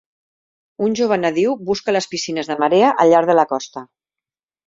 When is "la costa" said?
3.41-3.87